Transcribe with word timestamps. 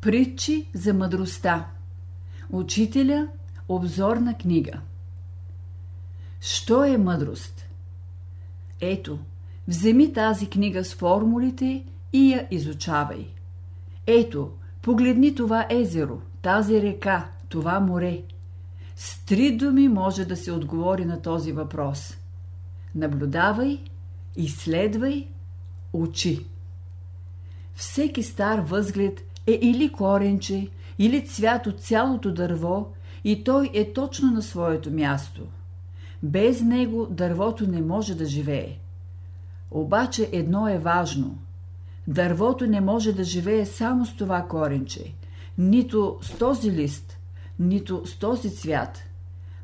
Притчи 0.00 0.68
за 0.74 0.94
мъдростта. 0.94 1.66
Учителя 2.50 3.28
обзорна 3.68 4.38
книга. 4.38 4.80
Що 6.40 6.84
е 6.84 6.98
мъдрост? 6.98 7.66
Ето, 8.80 9.18
вземи 9.68 10.12
тази 10.12 10.50
книга 10.50 10.84
с 10.84 10.94
формулите 10.94 11.84
и 12.12 12.32
я 12.32 12.48
изучавай. 12.50 13.26
Ето, 14.06 14.50
погледни 14.82 15.34
това 15.34 15.66
езеро, 15.70 16.20
тази 16.42 16.82
река, 16.82 17.28
това 17.48 17.80
море. 17.80 18.22
С 18.96 19.24
три 19.24 19.56
думи 19.56 19.88
може 19.88 20.24
да 20.24 20.36
се 20.36 20.52
отговори 20.52 21.04
на 21.04 21.22
този 21.22 21.52
въпрос. 21.52 22.16
Наблюдавай, 22.94 23.84
изследвай, 24.36 25.28
учи. 25.92 26.46
Всеки 27.74 28.22
стар 28.22 28.58
възглед 28.58 29.20
е 29.46 29.52
или 29.52 29.92
коренче, 29.92 30.68
или 30.98 31.26
цвят 31.26 31.66
от 31.66 31.80
цялото 31.80 32.32
дърво 32.32 32.86
и 33.24 33.44
той 33.44 33.70
е 33.74 33.92
точно 33.92 34.30
на 34.30 34.42
своето 34.42 34.90
място. 34.90 35.42
Без 36.22 36.62
него 36.62 37.06
дървото 37.10 37.66
не 37.66 37.82
може 37.82 38.14
да 38.14 38.24
живее. 38.24 38.78
Обаче 39.70 40.28
едно 40.32 40.68
е 40.68 40.78
важно. 40.78 41.38
Дървото 42.08 42.66
не 42.66 42.80
може 42.80 43.12
да 43.12 43.24
живее 43.24 43.66
само 43.66 44.06
с 44.06 44.16
това 44.16 44.42
коренче, 44.42 45.14
нито 45.58 46.18
с 46.22 46.38
този 46.38 46.72
лист, 46.72 47.18
нито 47.58 48.06
с 48.06 48.18
този 48.18 48.50
цвят. 48.50 49.02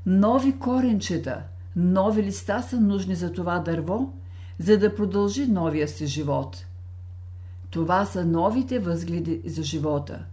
Нови 0.07 0.59
коренчета, 0.59 1.43
нови 1.77 2.23
листа 2.23 2.63
са 2.63 2.81
нужни 2.81 3.15
за 3.15 3.33
това 3.33 3.59
дърво, 3.59 4.13
за 4.59 4.79
да 4.79 4.95
продължи 4.95 5.47
новия 5.47 5.89
си 5.89 6.07
живот– 6.07 6.67
това 7.73 8.05
са 8.05 8.25
новите 8.25 8.79
възгледи 8.79 9.43
за 9.47 9.63
живота. 9.63 10.25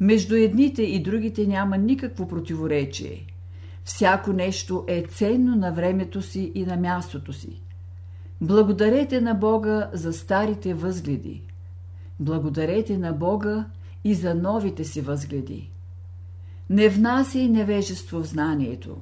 Между 0.00 0.34
едните 0.34 0.82
и 0.82 1.02
другите 1.02 1.46
няма 1.46 1.78
никакво 1.78 2.28
противоречие. 2.28 3.26
Всяко 3.84 4.32
нещо 4.32 4.84
е 4.88 5.04
ценно 5.08 5.56
на 5.56 5.72
времето 5.72 6.22
си 6.22 6.52
и 6.54 6.64
на 6.64 6.76
мястото 6.76 7.32
си. 7.32 7.62
Благодарете 8.40 9.20
на 9.20 9.34
Бога 9.34 9.90
за 9.92 10.12
старите 10.12 10.74
възгледи. 10.74 11.42
Благодарете 12.20 12.98
на 12.98 13.12
Бога 13.12 13.64
и 14.04 14.14
за 14.14 14.34
новите 14.34 14.84
си 14.84 15.00
възгледи. 15.00 15.70
Не 16.70 16.88
внасяй 16.88 17.48
невежество 17.48 18.22
в 18.22 18.26
знанието. 18.26 18.96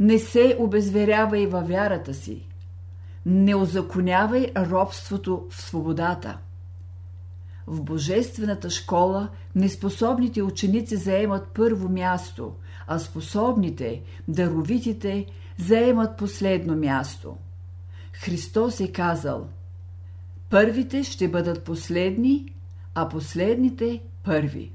Не 0.00 0.18
се 0.18 0.56
обезверявай 0.58 1.46
във 1.46 1.68
вярата 1.68 2.14
си. 2.14 2.48
Не 3.26 3.54
озаконявай 3.54 4.52
робството 4.56 5.46
в 5.50 5.62
свободата. 5.62 6.38
В 7.70 7.82
божествената 7.82 8.70
школа 8.70 9.28
неспособните 9.54 10.42
ученици 10.42 10.96
заемат 10.96 11.48
първо 11.54 11.88
място, 11.88 12.52
а 12.86 12.98
способните, 12.98 14.02
даровитите, 14.28 15.26
заемат 15.58 16.16
последно 16.16 16.76
място. 16.76 17.36
Христос 18.12 18.80
е 18.80 18.92
казал 18.92 19.48
Първите 20.50 21.04
ще 21.04 21.28
бъдат 21.28 21.64
последни, 21.64 22.54
а 22.94 23.08
последните 23.08 24.00
първи. 24.24 24.72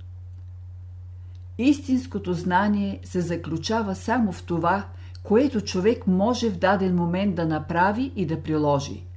Истинското 1.58 2.34
знание 2.34 3.00
се 3.04 3.22
заключава 3.22 3.96
само 3.96 4.32
в 4.32 4.44
това, 4.44 4.88
което 5.24 5.62
човек 5.62 6.08
може 6.08 6.50
в 6.50 6.58
даден 6.58 6.96
момент 6.96 7.36
да 7.36 7.46
направи 7.46 8.12
и 8.16 8.26
да 8.26 8.44
приложи– 8.44 9.04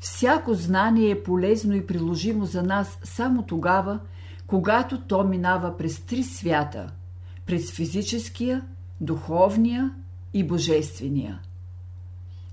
Всяко 0.00 0.54
знание 0.54 1.10
е 1.10 1.22
полезно 1.22 1.74
и 1.74 1.86
приложимо 1.86 2.46
за 2.46 2.62
нас 2.62 2.98
само 3.04 3.42
тогава, 3.42 4.00
когато 4.46 5.00
то 5.00 5.24
минава 5.24 5.76
през 5.76 6.00
три 6.00 6.22
свята– 6.22 6.92
през 7.46 7.72
физическия, 7.72 8.66
духовния 9.00 9.94
и 10.34 10.44
божествения. 10.44 11.40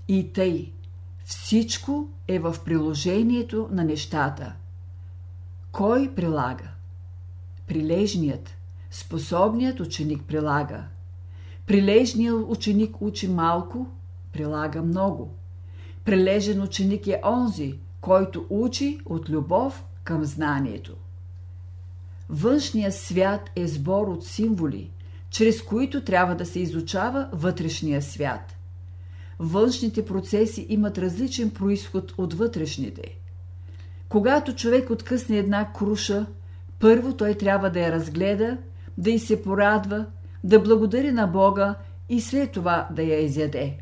И 0.08 0.32
тъй, 0.32 0.72
всичко 1.24 2.08
е 2.28 2.38
в 2.38 2.56
приложението 2.64 3.68
на 3.72 3.84
нещата. 3.84 4.54
Кой 5.72 6.14
прилага? 6.14 6.70
Прилежният, 7.66 8.50
способният 8.90 9.80
ученик 9.80 10.22
прилага. 10.22 10.84
Прилежният 11.66 12.44
ученик 12.48 13.02
учи 13.02 13.28
малко, 13.28 13.86
прилага 14.32 14.82
много– 14.82 15.34
Прилежен 16.08 16.62
ученик 16.62 17.06
е 17.06 17.20
онзи, 17.24 17.78
който 18.00 18.46
учи 18.50 19.00
от 19.06 19.28
любов 19.30 19.84
към 20.04 20.24
знанието. 20.24 20.96
Външният 22.28 22.94
свят 22.94 23.50
е 23.56 23.66
сбор 23.66 24.06
от 24.06 24.24
символи, 24.24 24.90
чрез 25.30 25.62
които 25.62 26.04
трябва 26.04 26.34
да 26.34 26.46
се 26.46 26.60
изучава 26.60 27.28
вътрешния 27.32 28.02
свят. 28.02 28.56
Външните 29.38 30.04
процеси 30.04 30.66
имат 30.68 30.98
различен 30.98 31.50
происход 31.50 32.14
от 32.18 32.34
вътрешните. 32.34 33.18
Когато 34.08 34.54
човек 34.54 34.90
откъсне 34.90 35.36
една 35.36 35.72
круша, 35.72 36.26
първо 36.78 37.16
той 37.16 37.34
трябва 37.34 37.70
да 37.70 37.80
я 37.80 37.92
разгледа, 37.92 38.58
да 38.98 39.10
й 39.10 39.18
се 39.18 39.42
порадва, 39.42 40.06
да 40.44 40.60
благодари 40.60 41.12
на 41.12 41.26
Бога 41.26 41.74
и 42.08 42.20
след 42.20 42.52
това 42.52 42.88
да 42.90 43.02
я 43.02 43.20
изяде. 43.20 43.78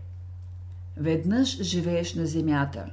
Веднъж 0.97 1.63
живееш 1.63 2.15
на 2.15 2.27
земята. 2.27 2.87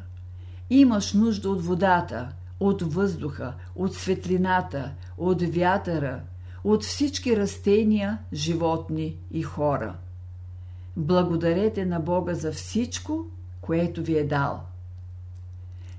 Имаш 0.70 1.14
нужда 1.14 1.50
от 1.50 1.66
водата, 1.66 2.30
от 2.60 2.94
въздуха, 2.94 3.54
от 3.76 3.96
светлината, 3.96 4.94
от 5.18 5.42
вятъра, 5.42 6.22
от 6.64 6.84
всички 6.84 7.38
растения, 7.38 8.18
животни 8.34 9.18
и 9.32 9.44
хора. 9.44 9.96
Благодарете 10.98 11.86
на 11.86 12.00
Бога 12.00 12.34
за 12.34 12.52
всичко, 12.52 13.26
което 13.62 14.04
ви 14.04 14.18
е 14.18 14.24
дал. 14.24 14.62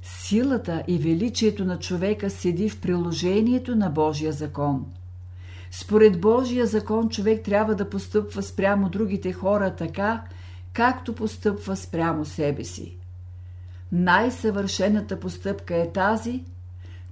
Силата 0.02 0.82
и 0.88 0.98
величието 0.98 1.64
на 1.64 1.78
човека 1.78 2.30
седи 2.30 2.68
в 2.68 2.80
приложението 2.80 3.76
на 3.76 3.90
Божия 3.90 4.32
закон. 4.32 4.86
Според 5.70 6.20
Божия 6.20 6.66
закон 6.66 7.08
човек 7.08 7.44
трябва 7.44 7.74
да 7.74 7.90
постъпва 7.90 8.42
спрямо 8.42 8.88
другите 8.88 9.32
хора 9.32 9.76
така, 9.76 10.24
както 10.74 11.14
постъпва 11.14 11.76
спрямо 11.76 12.24
себе 12.24 12.64
си. 12.64 12.96
Най-съвършената 13.92 15.20
постъпка 15.20 15.76
е 15.76 15.92
тази, 15.92 16.44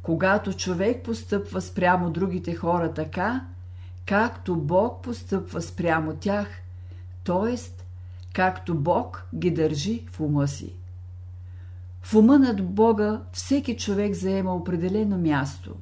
когато 0.03 0.53
човек 0.53 1.05
постъпва 1.05 1.61
спрямо 1.61 2.11
другите 2.11 2.55
хора 2.55 2.95
така, 2.95 3.47
както 4.07 4.57
Бог 4.57 5.03
постъпва 5.03 5.63
спрямо 5.63 6.15
тях, 6.21 6.49
т.е. 7.25 7.57
както 8.33 8.75
Бог 8.75 9.27
ги 9.35 9.51
държи 9.51 10.07
в 10.11 10.21
ума 10.21 10.49
си. 10.49 10.75
В 12.03 12.15
ума 12.15 12.39
над 12.39 12.65
Бога 12.75 13.21
всеки 13.33 13.77
човек 13.77 14.15
заема 14.15 14.55
определено 14.55 15.19
място. 15.19 15.75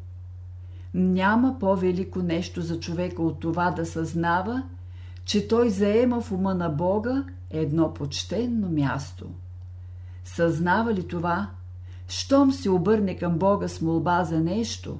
Няма 0.95 1.59
по-велико 1.59 2.23
нещо 2.23 2.61
за 2.61 2.81
човека 2.81 3.23
от 3.23 3.41
това 3.41 3.71
да 3.71 3.87
съзнава, 3.87 4.63
че 5.25 5.49
той 5.49 5.71
заема 5.71 6.21
в 6.21 6.33
ума 6.33 6.55
на 6.55 6.69
Бога 6.69 7.25
едно 7.51 7.95
почтенно 7.95 8.71
място. 8.71 9.27
Съзнава 10.25 10.95
ли 10.95 11.09
това, 11.09 11.51
щом 12.09 12.53
се 12.53 12.71
обърне 12.71 13.17
към 13.17 13.39
Бога 13.39 13.69
с 13.69 13.81
молба 13.81 14.25
за 14.25 14.41
нещо, 14.41 14.99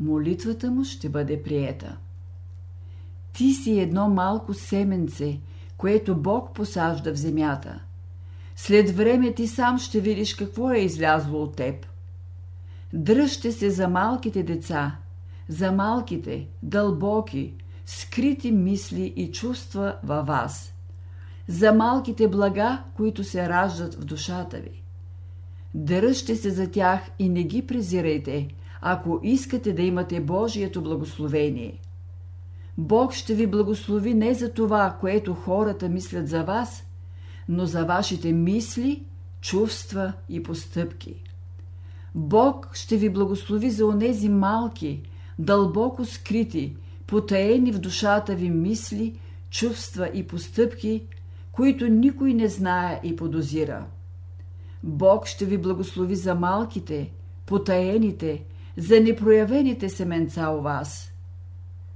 молитвата 0.00 0.70
му 0.70 0.84
ще 0.84 1.08
бъде 1.08 1.42
приета. 1.42 1.96
Ти 3.32 3.52
си 3.52 3.80
едно 3.80 4.08
малко 4.08 4.54
семенце, 4.54 5.40
което 5.76 6.16
Бог 6.16 6.54
посажда 6.54 7.12
в 7.14 7.18
земята. 7.18 7.80
След 8.56 8.90
време 8.90 9.34
ти 9.34 9.46
сам 9.46 9.78
ще 9.78 10.00
видиш 10.00 10.34
какво 10.34 10.70
е 10.70 10.78
излязло 10.78 11.42
от 11.42 11.56
теб. 11.56 11.86
Дръжте 12.92 13.52
се 13.52 13.70
за 13.70 13.88
малките 13.88 14.42
деца, 14.42 14.96
за 15.48 15.72
малките, 15.72 16.48
дълбоки, 16.62 17.54
скрити 17.86 18.52
мисли 18.52 19.12
и 19.16 19.32
чувства 19.32 19.96
във 20.02 20.26
вас– 20.26 20.70
за 21.48 21.72
малките 21.72 22.28
блага, 22.28 22.82
които 22.96 23.24
се 23.24 23.48
раждат 23.48 23.94
в 23.94 24.04
душата 24.04 24.56
ви. 24.56 24.82
Дръжте 25.74 26.36
се 26.36 26.50
за 26.50 26.70
тях 26.70 27.00
и 27.18 27.28
не 27.28 27.42
ги 27.42 27.66
презирайте, 27.66 28.48
ако 28.80 29.20
искате 29.22 29.72
да 29.72 29.82
имате 29.82 30.20
Божието 30.20 30.82
благословение. 30.82 31.80
Бог 32.78 33.12
ще 33.12 33.34
ви 33.34 33.46
благослови 33.46 34.14
не 34.14 34.34
за 34.34 34.52
това, 34.52 34.96
което 35.00 35.34
хората 35.34 35.88
мислят 35.88 36.28
за 36.28 36.42
вас, 36.42 36.84
но 37.48 37.66
за 37.66 37.84
вашите 37.84 38.32
мисли, 38.32 39.02
чувства 39.40 40.12
и 40.28 40.42
постъпки. 40.42 41.14
Бог 42.14 42.70
ще 42.72 42.96
ви 42.96 43.10
благослови 43.10 43.70
за 43.70 43.86
онези 43.86 44.28
малки, 44.28 45.02
дълбоко 45.38 46.04
скрити, 46.04 46.76
потаени 47.06 47.72
в 47.72 47.78
душата 47.78 48.34
ви 48.34 48.50
мисли, 48.50 49.18
чувства 49.50 50.10
и 50.14 50.26
постъпки, 50.26 51.02
които 51.56 51.88
никой 51.88 52.34
не 52.34 52.48
знае 52.48 53.00
и 53.04 53.16
подозира. 53.16 53.86
Бог 54.82 55.26
ще 55.26 55.44
ви 55.44 55.58
благослови 55.58 56.14
за 56.14 56.34
малките, 56.34 57.12
потаените, 57.46 58.44
за 58.76 59.00
непроявените 59.00 59.88
семенца 59.88 60.50
у 60.50 60.60
вас. 60.60 61.10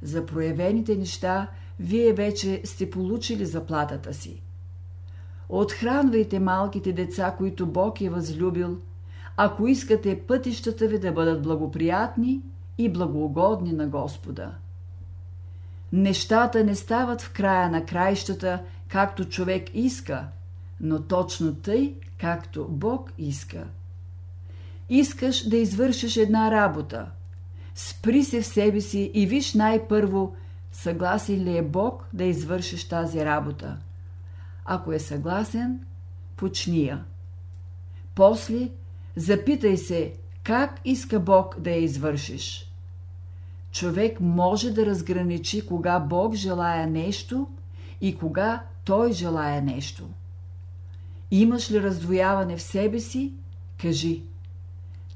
за 0.02 0.26
проявените 0.26 0.96
неща 0.96 1.48
вие 1.80 2.12
вече 2.12 2.62
сте 2.64 2.90
получили 2.90 3.46
заплатата 3.46 4.14
си. 4.14 4.42
Отхранвайте 5.48 6.40
малките 6.40 6.92
деца, 6.92 7.34
които 7.38 7.66
Бог 7.66 8.00
е 8.00 8.10
възлюбил, 8.10 8.78
ако 9.36 9.66
искате 9.66 10.20
пътищата 10.20 10.86
ви 10.86 10.98
да 10.98 11.12
бъдат 11.12 11.42
благоприятни 11.42 12.42
и 12.78 12.92
благоугодни 12.92 13.72
на 13.72 13.86
Господа. 13.86 14.54
Нещата 15.92 16.64
не 16.64 16.74
стават 16.74 17.22
в 17.22 17.32
края 17.32 17.70
на 17.70 17.84
краищата, 17.84 18.62
както 18.88 19.24
човек 19.24 19.74
иска, 19.74 20.26
но 20.80 21.02
точно 21.02 21.54
тъй, 21.54 21.94
както 22.18 22.68
Бог 22.68 23.12
иска. 23.18 23.66
Искаш 24.88 25.48
да 25.48 25.56
извършиш 25.56 26.16
една 26.16 26.50
работа. 26.50 27.10
Спри 27.74 28.24
се 28.24 28.42
в 28.42 28.46
себе 28.46 28.80
си 28.80 29.10
и 29.14 29.26
виж 29.26 29.54
най-първо, 29.54 30.36
съгласен 30.72 31.44
ли 31.44 31.56
е 31.56 31.62
Бог 31.62 32.06
да 32.12 32.24
извършиш 32.24 32.88
тази 32.88 33.24
работа. 33.24 33.76
Ако 34.64 34.92
е 34.92 34.98
съгласен, 34.98 35.80
почни 36.36 36.86
я. 36.86 37.04
После 38.14 38.68
запитай 39.16 39.76
се, 39.76 40.14
как 40.42 40.80
иска 40.84 41.20
Бог 41.20 41.60
да 41.60 41.70
я 41.70 41.82
извършиш. 41.82 42.72
Човек 43.72 44.20
може 44.20 44.70
да 44.70 44.86
разграничи 44.86 45.66
кога 45.66 46.00
Бог 46.00 46.34
желая 46.34 46.86
нещо 46.86 47.48
и 48.00 48.18
кога 48.18 48.62
Той 48.88 49.12
желая 49.12 49.62
нещо. 49.62 50.08
Имаш 51.30 51.70
ли 51.70 51.82
раздвояване 51.82 52.56
в 52.56 52.62
себе 52.62 53.00
си? 53.00 53.32
Кажи. 53.80 54.22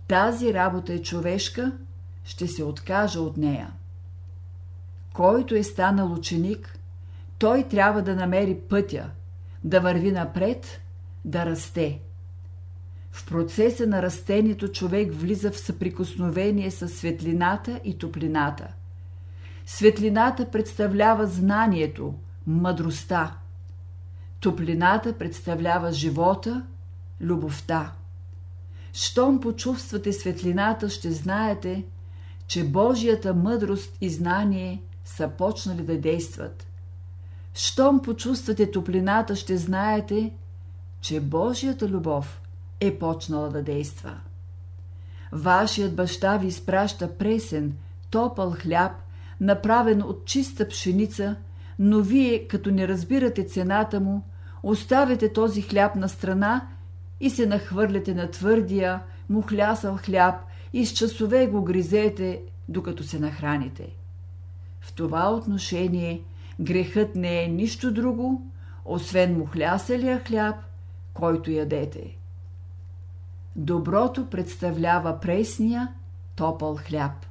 Тази 0.08 0.54
работа 0.54 0.92
е 0.92 1.02
човешка, 1.02 1.72
ще 2.24 2.46
се 2.48 2.64
откажа 2.64 3.20
от 3.20 3.36
нея. 3.36 3.72
Който 5.12 5.54
е 5.54 5.62
станал 5.62 6.12
ученик, 6.12 6.78
той 7.38 7.68
трябва 7.68 8.02
да 8.02 8.14
намери 8.14 8.54
пътя, 8.54 9.10
да 9.64 9.80
върви 9.80 10.12
напред, 10.12 10.80
да 11.24 11.46
расте. 11.46 12.00
В 13.12 13.26
процеса 13.26 13.86
на 13.86 14.02
растението 14.02 14.68
човек 14.68 15.12
влиза 15.12 15.50
в 15.50 15.58
съприкосновение 15.58 16.70
с 16.70 16.88
светлината 16.88 17.80
и 17.84 17.98
топлината. 17.98 18.68
Светлината 19.66 20.50
представлява 20.50 21.26
знанието, 21.26 22.14
мъдростта. 22.46 23.41
Топлината 24.42 25.18
представлява 25.18 25.92
живота, 25.92 26.62
любовта. 27.20 27.92
Щом 28.92 29.40
почувствате 29.40 30.12
светлината, 30.12 30.90
ще 30.90 31.12
знаете, 31.12 31.84
че 32.46 32.64
Божията 32.64 33.34
мъдрост 33.34 33.96
и 34.00 34.10
знание 34.10 34.82
са 35.04 35.30
почнали 35.38 35.82
да 35.82 35.98
действат. 35.98 36.66
Щом 37.54 38.02
почувствате 38.02 38.70
топлината, 38.70 39.36
ще 39.36 39.56
знаете, 39.56 40.32
че 41.00 41.20
Божията 41.20 41.88
любов 41.88 42.40
е 42.80 42.98
почнала 42.98 43.48
да 43.48 43.62
действа. 43.62 44.20
Вашият 45.32 45.96
баща 45.96 46.36
ви 46.36 46.46
изпраща 46.46 47.18
пресен, 47.18 47.76
топъл 48.10 48.50
хляб, 48.50 48.92
направен 49.40 50.02
от 50.02 50.24
чиста 50.24 50.68
пшеница, 50.68 51.36
но 51.78 52.00
вие, 52.00 52.48
като 52.48 52.70
не 52.70 52.88
разбирате 52.88 53.44
цената 53.44 54.00
му, 54.00 54.22
оставяте 54.62 55.32
този 55.32 55.62
хляб 55.62 55.96
на 55.96 56.08
страна 56.08 56.68
и 57.20 57.30
се 57.30 57.46
нахвърляте 57.46 58.14
на 58.14 58.30
твърдия, 58.30 59.02
мухлясал 59.28 59.96
хляб 59.96 60.34
и 60.72 60.86
с 60.86 60.92
часове 60.92 61.46
го 61.46 61.62
гризете, 61.62 62.42
докато 62.68 63.02
се 63.02 63.18
нахраните. 63.18 63.88
В 64.80 64.92
това 64.92 65.30
отношение 65.30 66.22
грехът 66.60 67.14
не 67.14 67.44
е 67.44 67.48
нищо 67.48 67.92
друго, 67.92 68.42
освен 68.84 69.38
мухлясалия 69.38 70.20
хляб, 70.20 70.56
който 71.14 71.50
ядете. 71.50 72.16
Доброто 73.56 74.26
представлява 74.26 75.20
пресния, 75.20 75.88
топъл 76.36 76.76
хляб. 76.76 77.26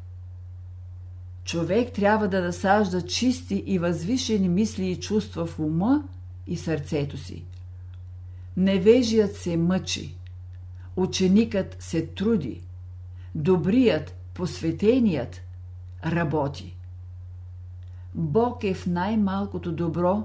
Човек 1.43 1.93
трябва 1.93 2.27
да 2.27 2.41
насажда 2.41 3.01
чисти 3.01 3.63
и 3.65 3.79
възвишени 3.79 4.49
мисли 4.49 4.85
и 4.85 4.99
чувства 4.99 5.45
в 5.45 5.59
ума 5.59 6.03
и 6.51 6.57
сърцето 6.57 7.17
си. 7.17 7.45
Невежият 8.57 9.35
се 9.35 9.57
мъчи, 9.57 10.17
ученикът 10.95 11.75
се 11.79 12.05
труди, 12.05 12.61
добрият, 13.35 14.15
посветеният 14.33 15.41
работи. 16.05 16.77
Бог 18.13 18.63
е 18.63 18.73
в 18.73 18.87
най-малкото 18.87 19.71
добро, 19.71 20.23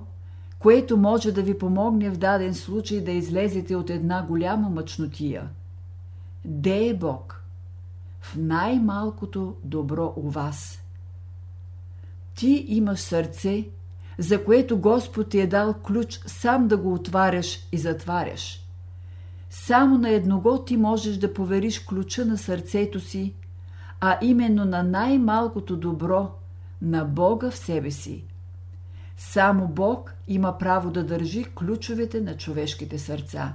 което 0.59 0.97
може 0.97 1.33
да 1.33 1.43
ви 1.43 1.59
помогне 1.59 2.11
в 2.11 2.19
даден 2.19 2.55
случай 2.55 3.01
да 3.01 3.13
излезете 3.13 3.77
от 3.77 3.91
една 3.91 4.23
голяма 4.23 4.69
мъчнотия. 4.69 5.49
Де 6.45 6.89
е 6.89 6.95
Бог? 6.95 7.45
В 8.21 8.37
най-малкото 8.37 9.57
добро 9.65 10.13
у 10.17 10.31
вас. 10.31 10.83
Ти 12.35 12.65
имаш 12.69 13.01
сърце, 13.01 13.69
за 14.19 14.45
което 14.45 14.79
Господ 14.79 15.29
ти 15.29 15.41
е 15.41 15.47
дал 15.47 15.75
ключ 15.75 16.21
сам 16.27 16.69
да 16.69 16.77
го 16.77 16.95
отваряш 16.95 17.69
и 17.73 17.79
затваряш. 17.79 18.63
Само 19.51 19.99
на 19.99 20.11
едного 20.11 20.65
ти 20.65 20.77
можеш 20.77 21.17
да 21.17 21.35
повериш 21.35 21.79
ключа 21.79 22.25
на 22.25 22.39
сърцето 22.39 23.01
си, 23.01 23.35
а 24.01 24.19
именно 24.23 24.65
на 24.65 24.83
най-малкото 24.83 25.77
добро, 25.77 26.31
на 26.83 27.05
Бога 27.05 27.51
в 27.51 27.57
себе 27.57 27.91
си. 27.91 28.25
Само 29.17 29.69
Бог 29.69 30.15
има 30.29 30.59
право 30.59 30.91
да 30.91 31.05
държи 31.05 31.45
ключовете 31.45 32.21
на 32.21 32.37
човешките 32.37 32.99
сърца. 32.99 33.55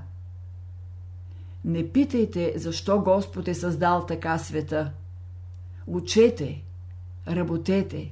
Не 1.66 1.90
питайте 1.90 2.54
защо 2.56 3.00
Господ 3.00 3.48
е 3.48 3.54
създал 3.54 4.06
така 4.06 4.38
света. 4.38 4.92
Учете, 5.88 6.64
работете. 7.28 8.12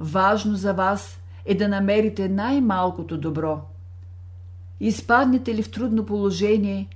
Важно 0.00 0.56
за 0.56 0.72
вас 0.72 1.19
е 1.50 1.54
да 1.54 1.68
намерите 1.68 2.28
най-малкото 2.28 3.18
добро. 3.18 3.60
Изпаднете 4.80 5.54
ли 5.54 5.62
в 5.62 5.70
трудно 5.70 6.06
положение, 6.06 6.88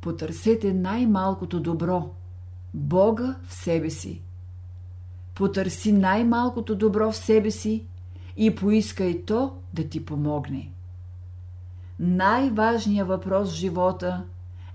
потърсете 0.00 0.72
най-малкото 0.72 1.60
добро– 1.60 2.10
Бога 2.74 3.36
в 3.46 3.54
себе 3.54 3.90
си. 3.90 4.22
Потърси 5.34 5.92
най-малкото 5.92 6.74
добро 6.74 7.12
в 7.12 7.16
себе 7.16 7.50
си 7.50 7.86
и 8.36 8.54
поискай 8.54 9.24
то 9.24 9.56
да 9.74 9.88
ти 9.88 10.04
помогне. 10.04 10.70
Най-важният 12.00 13.08
въпрос 13.08 13.52
в 13.52 13.54
живота 13.54 14.24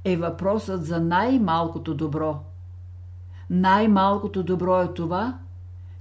е 0.04 0.18
въпросът 0.18 0.86
за 0.86 1.00
най-малкото 1.00 1.96
добро. 1.96 2.39
Най-малкото 3.50 4.44
добро 4.44 4.82
е 4.82 4.94
това, 4.94 5.38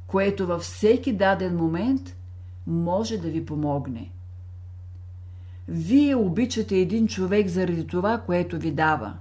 което 0.07 0.47
във 0.47 0.63
всеки 0.63 1.13
даден 1.13 1.57
момент 1.57 2.18
може 2.69 3.19
да 3.19 3.29
ви 3.29 3.45
помогне. 3.47 4.11
Вие 5.69 6.15
обичате 6.15 6.77
един 6.77 7.09
човек 7.09 7.49
заради 7.49 7.87
това, 7.87 8.19
което 8.19 8.59
ви 8.59 8.71
дава. 8.71 9.17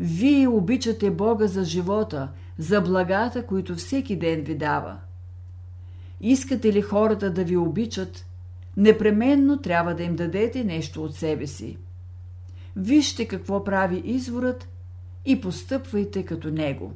Вие 0.00 0.48
обичате 0.48 1.10
Бога 1.10 1.46
за 1.46 1.64
живота, 1.64 2.28
за 2.58 2.80
благата, 2.80 3.46
които 3.46 3.74
всеки 3.74 4.16
ден 4.16 4.40
ви 4.40 4.54
дава. 4.54 4.98
Искате 6.20 6.72
ли 6.72 6.82
хората 6.82 7.30
да 7.30 7.44
ви 7.44 7.56
обичат, 7.56 8.26
непременно 8.76 9.58
трябва 9.58 9.94
да 9.94 10.02
им 10.02 10.16
дадете 10.16 10.64
нещо 10.64 11.04
от 11.04 11.14
себе 11.14 11.46
си. 11.46 11.78
Вижте 12.76 13.28
какво 13.28 13.64
прави 13.64 14.02
изворът 14.04 14.68
и 15.24 15.40
постъпвайте 15.40 16.24
като 16.24 16.50
него. 16.50 16.92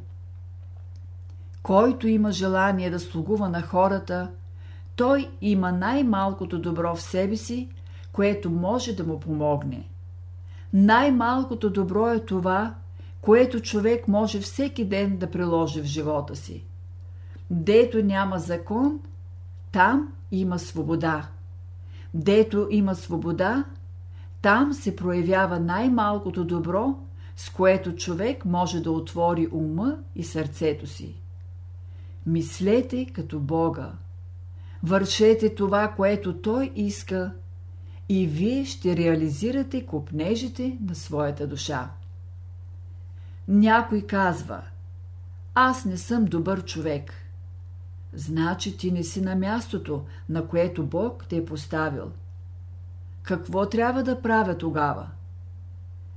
Който 1.62 2.08
има 2.08 2.32
желание 2.32 2.90
да 2.90 3.00
слугува 3.00 3.48
на 3.48 3.62
хората– 3.62 4.30
той 4.96 5.30
има 5.40 5.72
най-малкото 5.72 6.58
добро 6.58 6.94
в 6.94 7.02
себе 7.02 7.36
си, 7.36 7.68
което 8.12 8.50
може 8.50 8.92
да 8.92 9.04
му 9.04 9.20
помогне. 9.20 9.88
Най-малкото 10.72 11.70
добро 11.70 12.08
е 12.08 12.20
това, 12.20 12.74
което 13.20 13.60
човек 13.60 14.08
може 14.08 14.40
всеки 14.40 14.84
ден 14.84 15.16
да 15.16 15.30
приложи 15.30 15.80
в 15.80 15.84
живота 15.84 16.36
си. 16.36 16.64
Дето 17.50 18.04
няма 18.04 18.38
закон, 18.38 19.00
там 19.72 20.12
има 20.32 20.58
свобода. 20.58 21.28
Дето 22.14 22.68
има 22.70 22.94
свобода, 22.94 23.64
там 24.42 24.72
се 24.72 24.96
проявява 24.96 25.60
най-малкото 25.60 26.44
добро, 26.44 26.94
с 27.36 27.50
което 27.50 27.96
човек 27.96 28.44
може 28.44 28.80
да 28.80 28.90
отвори 28.90 29.48
ума 29.52 29.96
и 30.16 30.24
сърцето 30.24 30.86
си. 30.86 31.14
Мислете 32.26 33.06
като 33.12 33.40
Бога. 33.40 33.92
Вършете 34.86 35.54
това, 35.54 35.88
което 35.88 36.40
Той 36.40 36.72
иска 36.74 37.32
и 38.08 38.26
вие 38.26 38.64
ще 38.64 38.96
реализирате 38.96 39.86
купнежите 39.86 40.78
на 40.80 40.94
своята 40.94 41.46
душа. 41.46 41.90
Някой 43.48 44.02
казва, 44.02 44.62
аз 45.54 45.84
не 45.84 45.96
съм 45.96 46.24
добър 46.24 46.64
човек. 46.64 47.12
значи 48.12 48.76
ти 48.76 48.92
не 48.92 49.02
си 49.02 49.20
на 49.20 49.36
мястото, 49.36 50.04
на 50.28 50.48
което 50.48 50.86
Бог 50.86 51.24
те 51.28 51.36
е 51.36 51.44
поставил. 51.44 52.10
Какво 53.22 53.68
трябва 53.68 54.02
да 54.02 54.22
правя 54.22 54.58
тогава? 54.58 55.08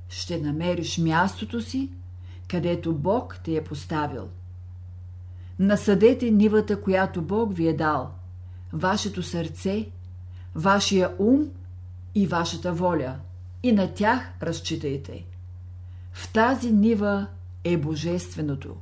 Ще 0.08 0.40
намериш 0.40 0.98
мястото 0.98 1.60
си, 1.60 1.90
където 2.48 2.94
Бог 2.94 3.40
те 3.44 3.56
е 3.56 3.64
поставил. 3.64 4.28
Насъдете 5.58 6.30
нивата, 6.30 6.80
която 6.80 7.22
Бог 7.22 7.56
ви 7.56 7.68
е 7.68 7.76
дал, 7.76 8.19
вашето 8.72 9.22
сърце, 9.22 9.88
вашия 10.54 11.14
ум 11.18 11.48
и 12.14 12.26
вашата 12.26 12.72
воля, 12.72 13.16
и 13.62 13.72
на 13.72 13.94
тях 13.94 14.30
разчитайте. 14.42 15.24
В 16.12 16.32
тази 16.32 16.72
нива 16.72 17.26
е 17.64 17.76
Божественото. 17.76 18.76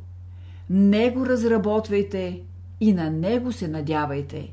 Него 0.70 1.26
разработвайте 1.26 2.42
и 2.80 2.92
на 2.92 3.10
него 3.10 3.52
се 3.52 3.68
надявайте. 3.68 4.52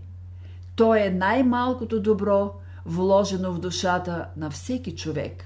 То 0.76 0.96
е 0.96 1.10
най-малкото 1.10 2.02
добро, 2.02 2.54
вложено 2.86 3.54
в 3.54 3.60
душата 3.60 4.28
на 4.38 4.50
всеки 4.50 4.96
човек. 4.96 5.44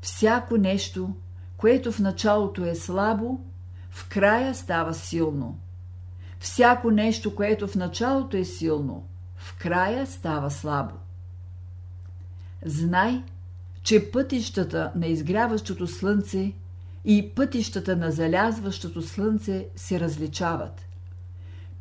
Всяко 0.00 0.56
нещо, 0.56 1.14
което 1.56 1.92
в 1.92 1.98
началото 1.98 2.64
е 2.64 2.74
слабо, 2.74 3.40
в 3.90 4.08
края 4.08 4.54
става 4.54 4.94
силно. 4.94 5.58
Всяко 6.40 6.90
нещо, 6.90 7.34
което 7.34 7.66
в 7.66 7.74
началото 7.74 8.36
е 8.36 8.44
силно, 8.44 9.06
в 9.36 9.58
края 9.58 10.06
става 10.06 10.50
слабо. 10.50 10.94
Знай, 12.64 13.22
че 13.82 14.10
пътищата 14.10 14.92
на 14.94 15.06
изгряващото 15.06 15.86
слънце 15.86 16.52
и 17.04 17.30
пътищата 17.34 17.96
на 17.96 18.10
залязващото 18.10 19.02
слънце 19.02 19.66
се 19.76 20.00
различават. 20.00 20.86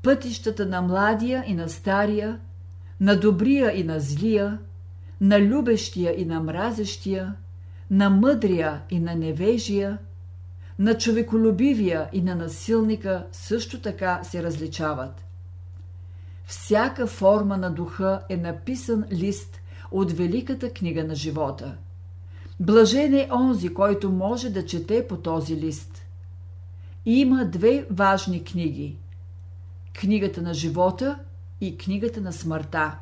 Пътищата 0.02 0.66
на 0.66 0.82
младия 0.82 1.44
и 1.48 1.54
на 1.54 1.70
стария, 1.70 2.40
на 3.00 3.20
добрия 3.20 3.80
и 3.80 3.84
на 3.84 4.00
злия, 4.00 4.60
на 5.22 5.42
любещия 5.42 6.22
и 6.22 6.26
на 6.26 6.40
мразещия, 6.40 7.36
на 7.92 8.10
мъдрия 8.10 8.82
и 8.90 9.00
на 9.00 9.16
невежия, 9.16 9.98
на 10.80 10.98
човеколюбивия 10.98 12.10
и 12.14 12.22
на 12.22 12.36
насилника 12.36 13.26
също 13.32 13.82
така 13.82 14.24
се 14.24 14.44
различават. 14.44 15.26
Всяка 16.46 17.08
форма 17.08 17.58
на 17.58 17.72
духа 17.72 18.22
е 18.30 18.38
написан 18.38 19.06
лист 19.12 19.62
от 19.92 20.12
великата 20.12 20.70
книга 20.70 21.04
на 21.04 21.16
живота. 21.16 21.78
Блажен 22.60 23.14
е 23.14 23.30
онзи, 23.32 23.74
който 23.74 24.12
може 24.12 24.50
да 24.50 24.66
чете 24.66 25.08
по 25.08 25.18
този 25.18 25.56
лист. 25.56 26.02
Има 27.06 27.46
две 27.46 27.88
важни 27.92 28.44
книги– 28.44 28.96
книгата 30.00 30.42
на 30.42 30.54
живота 30.54 31.20
и 31.62 31.78
книгата 31.78 32.22
на 32.22 32.34
смъртта. 32.34 32.98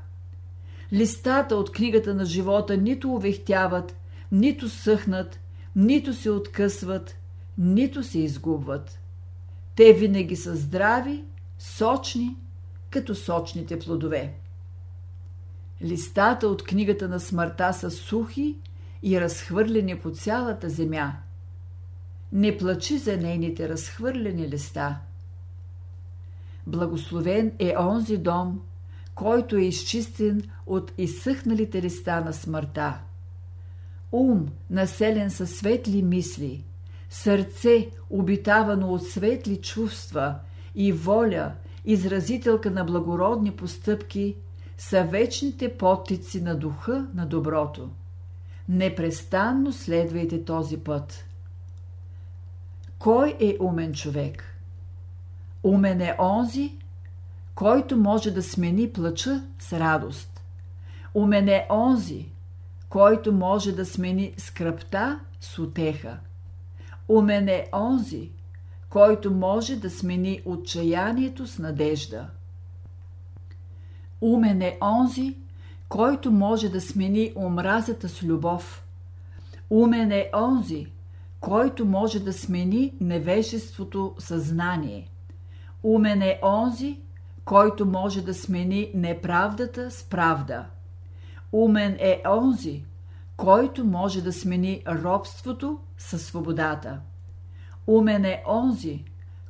Листата 0.94 1.56
от 1.56 1.72
книгата 1.72 2.14
на 2.14 2.26
живота 2.26 2.78
нито 2.78 3.14
увехтяват, 3.14 3.96
нито 4.32 4.70
съхнат, 4.70 5.40
нито 5.76 6.14
се 6.14 6.30
откъсват, 6.30 7.16
нито 7.58 8.04
се 8.04 8.20
изгубват. 8.20 9.00
Те 9.76 9.94
винаги 9.94 10.36
са 10.36 10.56
здрави, 10.56 11.24
сочни, 11.60 12.38
като 12.90 13.16
сочните 13.16 13.80
плодове. 13.80 14.34
Листата 15.82 16.48
от 16.48 16.64
книгата 16.64 17.08
на 17.08 17.20
смъртта 17.20 17.74
са 17.74 17.92
сухи 17.92 18.58
и 19.04 19.22
разхвърлени 19.22 20.00
по 20.00 20.12
цялата 20.12 20.70
земя. 20.70 21.14
Не 22.32 22.58
плачи 22.58 22.98
за 22.98 23.18
нейните 23.18 23.70
разхвърлени 23.70 24.50
листа. 24.50 25.00
Благословен 26.68 27.52
е 27.60 27.76
онзи 27.80 28.18
дом, 28.18 28.62
който 29.16 29.56
е 29.56 29.62
изчистен 29.62 30.42
от 30.66 30.92
изсъхналите 30.98 31.82
листа 31.82 32.22
на 32.22 32.34
смъртта. 32.34 33.02
Ум, 34.12 34.48
населен 34.70 35.32
със 35.32 35.56
светли 35.56 36.04
мисли, 36.04 36.64
сърце, 37.14 37.90
обитавано 38.10 38.94
от 38.94 39.04
светли 39.04 39.62
чувства 39.62 40.36
и 40.76 40.92
воля, 40.92 41.52
изразителка 41.86 42.72
на 42.72 42.84
благородни 42.84 43.52
постъпки, 43.52 44.36
са 44.78 45.04
вечните 45.04 45.78
потици 45.78 46.42
на 46.42 46.56
духа 46.56 47.08
на 47.14 47.26
доброто. 47.26 47.90
Непрестанно 48.70 49.74
следвайте 49.74 50.46
този 50.46 50.78
път. 50.78 51.26
Кой 53.00 53.38
е 53.40 53.58
умен 53.60 53.94
човек? 53.94 54.44
Умен 55.64 56.02
е 56.02 56.16
онзи, 56.20 56.78
който 57.56 57.98
може 57.98 58.32
да 58.32 58.44
смени 58.44 58.90
плача 58.90 59.44
с 59.60 59.74
радост. 59.74 60.44
Умен 61.14 61.48
е 61.48 61.68
онзи, 61.70 62.26
който 62.90 63.34
може 63.34 63.72
да 63.72 63.86
смени 63.86 64.34
скръпта 64.38 65.20
с 65.40 65.60
утеха. 65.60 66.20
Умен 67.08 67.48
е 67.48 67.68
онзи, 67.74 68.32
който 68.90 69.32
може 69.32 69.76
да 69.76 69.90
смени 69.90 70.42
отчаянието 70.46 71.48
с 71.48 71.60
надежда. 71.60 72.30
Умен 74.22 74.62
е 74.62 74.78
онзи, 74.82 75.38
който 75.90 76.32
може 76.32 76.70
да 76.70 76.82
смени 76.82 77.34
омразата 77.36 78.10
с 78.10 78.24
любов. 78.24 78.86
Умен 79.70 80.12
е 80.12 80.30
онзи, 80.36 80.88
който 81.40 81.86
може 81.86 82.20
да 82.20 82.34
смени 82.34 82.94
невежеството 83.02 84.16
съзнание. 84.20 85.10
Умен 85.84 86.22
е 86.22 86.40
онзи, 86.44 87.00
който 87.46 87.86
може 87.86 88.22
да 88.22 88.34
смени 88.34 88.92
неправдата 88.94 89.92
с 89.92 90.04
правда. 90.04 90.66
Умен 91.52 91.98
е 92.00 92.22
онзи, 92.28 92.84
който 93.38 93.86
може 93.86 94.22
да 94.22 94.34
смени 94.34 94.84
робството 94.88 95.80
със 96.04 96.26
свободата. 96.26 97.00
Умен 97.88 98.26
е 98.26 98.44
онзи, 98.48 99.04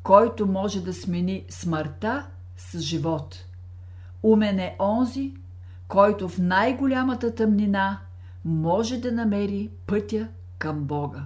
който 0.04 0.48
може 0.48 0.84
да 0.84 0.94
смени 0.94 1.46
смъртта 1.50 2.28
с 2.58 2.80
живот. 2.80 3.46
Умен 4.24 4.60
е 4.60 4.76
онзи, 4.80 5.34
който 5.88 6.30
в 6.30 6.40
най-голямата 6.40 7.36
тъмнина 7.36 8.00
може 8.46 8.98
да 8.98 9.12
намери 9.12 9.70
пътя 9.88 10.28
към 10.58 10.80
Бога. 10.80 11.26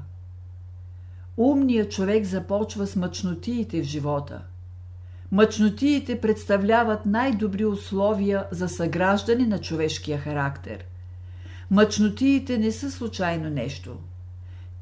Умният 1.38 1.92
човек 1.92 2.26
започва 2.26 2.88
с 2.88 2.96
мъчнотиите 2.96 3.82
в 3.82 3.86
живота. 3.86 4.42
Мъчнотиите 5.32 6.22
представляват 6.22 7.06
най-добри 7.06 7.66
условия 7.66 8.48
за 8.52 8.70
съграждане 8.70 9.48
на 9.48 9.60
човешкия 9.60 10.18
характер. 10.18 10.86
Мъчнотиите 11.72 12.58
не 12.58 12.72
са 12.72 12.92
случайно 12.92 13.50
нещо. 13.50 13.98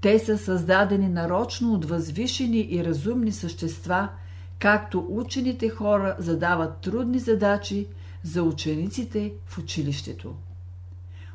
Те 0.06 0.20
са 0.20 0.38
създадени 0.38 1.10
нарочно 1.10 1.74
от 1.74 1.86
възвишени 1.86 2.68
и 2.70 2.86
разумни 2.86 3.32
същества, 3.32 4.10
както 4.60 5.08
учените 5.10 5.70
хора 5.70 6.16
задават 6.20 6.78
трудни 6.78 7.20
задачи 7.20 7.88
за 8.24 8.44
учениците 8.44 9.34
в 9.46 9.58
училището. 9.58 10.34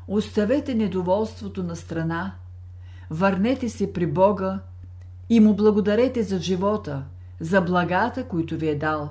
Оставете 0.07 0.75
недоволството 0.75 1.63
на 1.63 1.75
страна, 1.75 2.35
върнете 3.09 3.69
се 3.69 3.93
при 3.93 4.07
Бога 4.07 4.59
и 5.29 5.39
му 5.39 5.55
благодарете 5.55 6.23
за 6.23 6.39
живота, 6.39 7.03
за 7.39 7.61
благата, 7.61 8.27
които 8.27 8.57
ви 8.57 8.69
е 8.69 8.75
дал. 8.75 9.09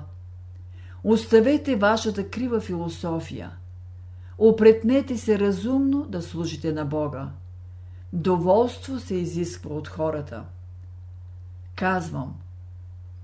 Оставете 1.03 1.75
вашата 1.75 2.29
крива 2.29 2.59
философия. 2.59 3.51
Опретнете 4.37 5.17
се 5.17 5.39
разумно 5.39 6.05
да 6.09 6.21
служите 6.21 6.71
на 6.71 6.85
Бога. 6.85 7.29
Доволство 8.13 8.99
се 8.99 9.15
изисква 9.15 9.75
от 9.75 9.87
хората. 9.87 10.43
Казвам, 11.75 12.35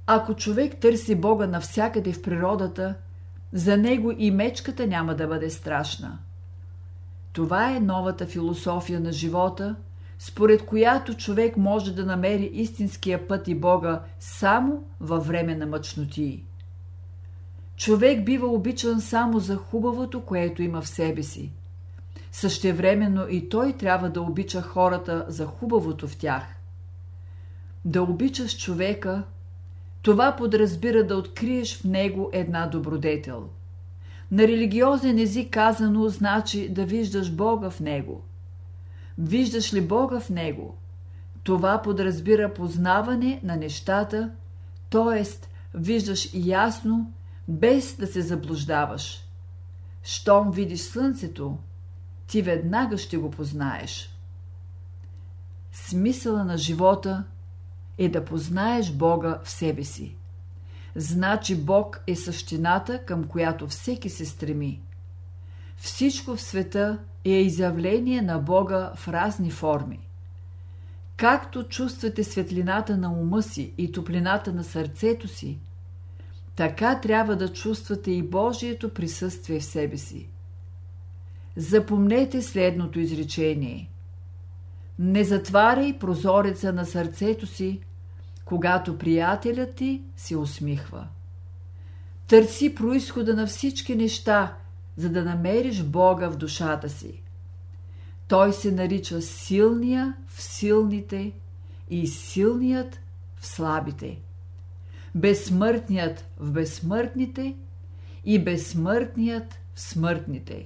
ако 0.05 0.33
човек 0.33 0.77
търси 0.79 1.15
Бога 1.15 1.47
навсякъде 1.47 2.13
в 2.13 2.21
природата– 2.21 2.95
за 3.53 3.77
него 3.77 4.13
и 4.17 4.31
мечката 4.31 4.87
няма 4.87 5.15
да 5.15 5.27
бъде 5.27 5.49
страшна. 5.49 6.17
Това 7.33 7.75
е 7.75 7.79
новата 7.79 8.25
философия 8.25 8.99
на 8.99 9.11
живота, 9.11 9.75
според 10.19 10.65
която 10.65 11.13
човек 11.13 11.57
може 11.57 11.95
да 11.95 12.05
намери 12.05 12.49
истинския 12.53 13.27
път 13.27 13.47
и 13.47 13.55
Бога 13.55 14.01
само 14.19 14.83
във 14.99 15.27
време 15.27 15.55
на 15.55 15.65
мъчноти. 15.65 16.43
Човек 17.75 18.25
бива 18.25 18.47
обичан 18.47 19.01
само 19.01 19.39
за 19.39 19.55
хубавото, 19.55 20.21
което 20.21 20.63
има 20.63 20.81
в 20.81 20.87
себе 20.87 21.23
си. 21.23 21.51
Същевременно 22.37 23.27
и 23.29 23.49
той 23.49 23.73
трябва 23.73 24.09
да 24.09 24.21
обича 24.21 24.61
хората 24.61 25.25
за 25.27 25.45
хубавото 25.45 26.07
в 26.07 26.17
тях. 26.17 26.43
Да 27.85 28.01
обичаш 28.03 28.57
човека– 28.57 29.23
това 30.01 30.35
подразбира 30.35 31.07
да 31.07 31.15
откриеш 31.15 31.77
в 31.77 31.83
него 31.83 32.29
една 32.33 32.67
добродетел. 32.67 33.49
На 34.31 34.43
религиозен 34.43 35.19
език 35.19 35.53
казано 35.53 36.09
значи 36.09 36.69
да 36.69 36.85
виждаш 36.85 37.31
Бога 37.31 37.69
в 37.69 37.79
него. 37.79 38.21
Виждаш 39.17 39.73
ли 39.73 39.81
Бога 39.81 40.19
в 40.19 40.29
него? 40.29 40.75
Това 41.43 41.81
подразбира 41.81 42.53
познаване 42.53 43.39
на 43.43 43.55
нещата, 43.55 44.31
т.е. 44.89 45.25
виждаш 45.73 46.29
ясно, 46.33 47.13
без 47.47 47.95
да 47.95 48.07
се 48.07 48.21
заблуждаваш. 48.21 49.23
Щом 50.03 50.51
видиш 50.51 50.79
слънцето, 50.79 51.57
ти 52.27 52.41
веднага 52.41 52.97
ще 52.97 53.17
го 53.17 53.31
познаеш. 53.31 54.17
Смисъла 55.71 56.43
на 56.43 56.57
живота 56.57 57.23
е 57.97 58.09
да 58.09 58.25
познаеш 58.25 58.91
Бога 58.91 59.39
в 59.43 59.49
себе 59.49 59.83
си. 59.83 60.15
Значи 60.95 61.55
Бог 61.55 62.03
е 62.07 62.15
същината, 62.15 63.05
към 63.05 63.23
която 63.23 63.67
всеки 63.67 64.09
се 64.09 64.25
стреми. 64.25 64.81
Всичко 65.77 66.35
в 66.35 66.41
света 66.41 66.99
е 67.25 67.31
изявление 67.31 68.21
на 68.21 68.39
Бога 68.39 68.91
в 68.95 69.07
разни 69.07 69.51
форми. 69.51 69.99
Както 71.17 71.63
чувствате 71.63 72.23
светлината 72.23 72.97
на 72.97 73.11
ума 73.11 73.43
си 73.43 73.73
и 73.77 73.91
топлината 73.91 74.53
на 74.53 74.63
сърцето 74.63 75.27
си, 75.27 75.59
така 76.55 76.99
трябва 77.01 77.35
да 77.35 77.53
чувствате 77.53 78.11
и 78.11 78.23
Божието 78.23 78.93
присъствие 78.93 79.59
в 79.59 79.65
себе 79.65 79.97
си. 79.97 80.29
Запомнете 81.57 82.41
следното 82.41 82.99
изречение. 82.99 83.89
Не 84.99 85.23
затваряй 85.23 85.99
прозореца 85.99 86.73
на 86.73 86.85
сърцето 86.85 87.45
си, 87.45 87.81
когато 88.45 88.97
приятелят 88.97 89.75
ти 89.75 90.01
се 90.15 90.37
усмихва. 90.37 91.07
Търси 92.27 92.75
происхода 92.75 93.35
на 93.35 93.47
всички 93.47 93.95
неща, 93.95 94.55
за 94.95 95.09
да 95.09 95.23
намериш 95.23 95.83
Бога 95.83 96.27
в 96.27 96.37
душата 96.37 96.89
си. 96.89 97.21
Той 98.27 98.53
се 98.53 98.71
нарича 98.71 99.21
силния 99.21 100.15
в 100.27 100.43
силните 100.43 101.31
и 101.89 102.07
силният 102.07 102.99
в 103.35 103.47
слабите. 103.47 104.19
Безсмъртният 105.15 106.25
в 106.39 106.51
безсмъртните 106.51 107.55
и 108.25 108.43
безсмъртният 108.43 109.59
в 109.75 109.81
смъртните. 109.81 110.65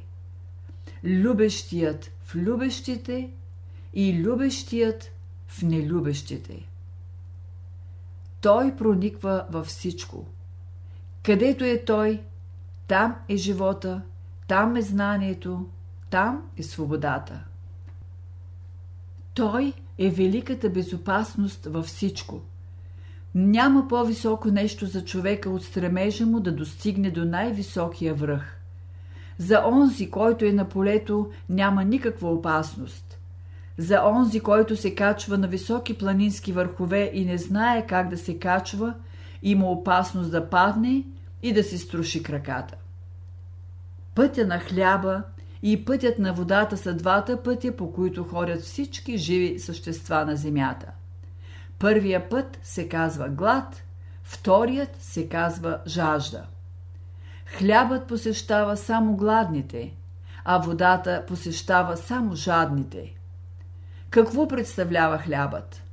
Любещият 1.03 2.11
в 2.23 2.35
любещите 2.35 3.29
и 3.93 4.23
любещият 4.23 5.11
в 5.47 5.61
нелюбещите. 5.61 6.67
Той 8.41 8.75
прониква 8.75 9.45
във 9.49 9.65
всичко. 9.65 10.25
Където 11.23 11.63
е 11.63 11.83
Той, 11.85 12.21
там 12.87 13.15
е 13.29 13.35
живота, 13.35 14.01
там 14.47 14.75
е 14.75 14.81
знанието, 14.81 15.69
там 16.09 16.43
е 16.57 16.63
свободата. 16.63 17.43
Той 19.33 19.73
е 19.97 20.09
великата 20.09 20.69
безопасност 20.69 21.65
във 21.65 21.85
всичко. 21.85 22.41
Няма 23.35 23.87
по-високо 23.87 24.47
нещо 24.47 24.85
за 24.85 25.05
човека 25.05 25.49
от 25.49 25.63
стремежа 25.63 26.25
му 26.25 26.39
да 26.39 26.55
достигне 26.55 27.11
до 27.11 27.25
най-високия 27.25 28.13
връх. 28.13 28.60
За 29.41 29.63
онзи, 29.65 30.11
който 30.11 30.45
е 30.45 30.51
на 30.51 30.69
полето, 30.69 31.31
няма 31.49 31.83
никаква 31.83 32.31
опасност. 32.31 33.19
За 33.77 34.03
онзи, 34.05 34.39
който 34.39 34.75
се 34.75 34.95
качва 34.95 35.37
на 35.37 35.47
високи 35.47 35.97
планински 35.97 36.51
върхове 36.51 37.11
и 37.13 37.25
не 37.25 37.37
знае 37.37 37.87
как 37.87 38.09
да 38.09 38.17
се 38.17 38.39
качва, 38.39 38.93
има 39.43 39.71
опасност 39.71 40.31
да 40.31 40.49
падне 40.49 41.03
и 41.43 41.53
да 41.53 41.63
си 41.63 41.77
струши 41.77 42.23
краката. 42.23 42.75
Пътя 44.15 44.47
на 44.47 44.59
хляба 44.59 45.23
и 45.63 45.85
пътят 45.85 46.19
на 46.19 46.33
водата 46.33 46.77
са 46.77 46.93
двата 46.93 47.43
пътя, 47.43 47.75
по 47.75 47.93
които 47.93 48.23
ходят 48.23 48.61
всички 48.61 49.17
живи 49.17 49.59
същества 49.59 50.25
на 50.25 50.35
земята. 50.35 50.87
Първия 51.79 52.29
път 52.29 52.59
се 52.63 52.89
казва 52.89 53.29
глад, 53.29 53.83
вторият 54.23 54.95
се 54.99 55.29
казва 55.29 55.79
жажда. 55.87 56.43
Хлябът 57.57 58.07
посещава 58.07 58.77
само 58.77 59.15
гладните, 59.15 59.93
а 60.45 60.57
водата 60.57 61.23
посещава 61.27 61.97
само 61.97 62.35
жадните. 62.35 63.15
Какво 64.09 64.47
представлява 64.47 65.17
хлябът? 65.17 65.83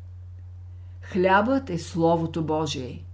Хлябът 1.03 1.71
е 1.71 1.79
Словото 1.79 2.45
Божие. 2.45 3.05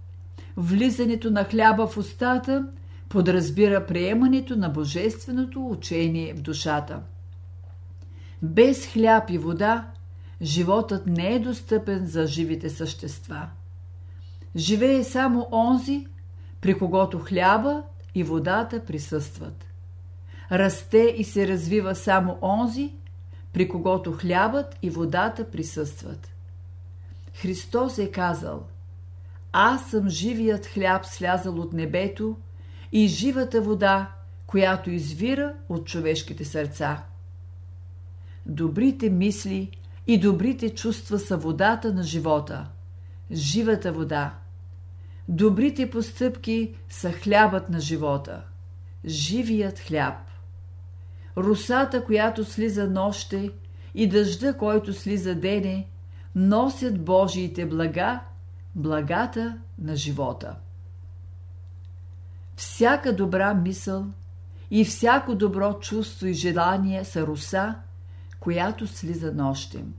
Влизането 0.57 1.31
на 1.31 1.43
хляба 1.43 1.87
в 1.87 1.97
устата– 1.97 2.67
подразбира 3.09 3.85
приемането 3.85 4.55
на 4.55 4.69
божественото 4.69 5.67
учение 5.67 6.33
в 6.33 6.41
душата. 6.41 6.99
Без 8.41 8.87
хляб 8.87 9.29
и 9.29 9.37
вода 9.37 9.87
животът 10.41 11.07
не 11.07 11.33
е 11.33 11.39
достъпен 11.39 12.05
за 12.05 12.27
живите 12.27 12.69
същества. 12.69 13.47
Живее 14.55 15.03
само 15.03 15.47
онзи, 15.51 16.07
при 16.61 16.77
когото 16.77 17.19
хляба 17.19 17.83
и 18.15 18.23
водата 18.23 18.85
присъстват. 18.85 19.65
Расте 20.51 21.13
и 21.17 21.23
се 21.23 21.47
развива 21.47 21.95
само 21.95 22.37
онзи, 22.41 22.93
при 23.53 23.69
когото 23.69 24.11
хлябът 24.11 24.77
и 24.81 24.89
водата 24.89 25.51
присъстват. 25.51 26.31
Христос 27.33 27.97
е 27.97 28.11
казал 28.11 28.63
Аз 29.51 29.89
съм 29.89 30.09
живият 30.09 30.65
хляб 30.65 31.05
слязал 31.05 31.59
от 31.59 31.73
небето 31.73 32.37
и 32.91 33.07
живата 33.07 33.61
вода, 33.61 34.11
която 34.47 34.91
извира 34.91 35.53
от 35.69 35.87
човешките 35.87 36.45
сърца. 36.45 37.03
Добрите 38.45 39.09
мисли 39.09 39.71
и 40.07 40.19
добрите 40.19 40.69
чувства 40.69 41.19
са 41.19 41.37
водата 41.37 41.93
на 41.93 42.03
живота, 42.03 42.67
живата 43.31 43.91
вода. 43.91 44.33
Добрите 45.27 45.89
постъпки 45.89 46.75
са 46.89 47.11
хлябът 47.11 47.69
на 47.69 47.79
живота, 47.79 48.43
живият 49.05 49.79
хляб. 49.79 50.17
Русата, 51.37 52.03
която 52.03 52.45
слиза 52.45 52.87
ноще, 52.87 53.51
и 53.95 54.07
дъжда, 54.07 54.53
който 54.53 54.93
слиза 54.93 55.35
дене, 55.35 55.87
носят 56.35 57.03
Божиите 57.03 57.65
блага, 57.65 58.21
благата 58.75 59.57
на 59.79 59.95
живота 59.95 60.55
всяка 62.55 63.15
добра 63.15 63.53
мисъл 63.53 64.05
и 64.71 64.85
всяко 64.85 65.35
добро 65.35 65.73
чувство 65.73 66.27
и 66.27 66.33
желание 66.33 67.05
са 67.05 67.27
руса, 67.27 67.75
която 68.39 68.87
слиза 68.87 69.33
нощем. 69.33 69.93